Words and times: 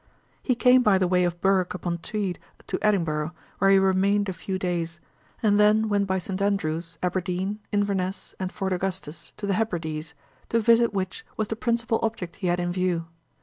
He 0.41 0.55
came 0.55 0.81
by 0.81 0.97
the 0.97 1.07
way 1.07 1.23
of 1.25 1.39
Berwick 1.41 1.75
upon 1.75 1.99
Tweed 1.99 2.39
to 2.65 2.79
Edinburgh, 2.81 3.33
where 3.59 3.69
he 3.69 3.77
remained 3.77 4.29
a 4.29 4.33
few 4.33 4.57
days, 4.57 4.99
and 5.43 5.59
then 5.59 5.89
went 5.89 6.07
by 6.07 6.17
St. 6.17 6.41
Andrew's, 6.41 6.97
Aberdeen, 7.03 7.59
Inverness, 7.71 8.33
and 8.39 8.51
Fort 8.51 8.73
Augustus, 8.73 9.31
to 9.37 9.45
the 9.45 9.53
Hebrides, 9.53 10.15
to 10.49 10.59
visit 10.59 10.91
which 10.91 11.23
was 11.37 11.49
the 11.49 11.55
principal 11.55 11.99
object 12.01 12.37
he 12.37 12.47
had 12.47 12.59
in 12.59 12.71
view. 12.71 13.05